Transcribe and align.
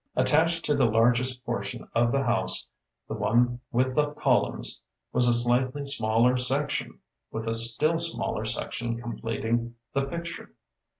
Attached 0.15 0.65
to 0.65 0.73
the 0.73 0.87
largest 0.89 1.45
portion 1.45 1.87
of 1.93 2.11
the 2.11 2.23
house, 2.23 2.65
the 3.07 3.13
one 3.13 3.59
with 3.71 3.93
the 3.93 4.09
columns, 4.15 4.81
was 5.13 5.27
a 5.27 5.31
slightly 5.35 5.85
smaller 5.85 6.37
section, 6.39 6.97
with 7.29 7.47
a 7.47 7.53
still 7.53 7.99
smaller 7.99 8.43
section 8.45 8.99
completing 8.99 9.75
the 9.93 10.01
picture. 10.05 10.55